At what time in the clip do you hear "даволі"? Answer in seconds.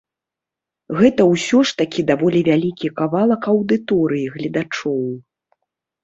2.11-2.39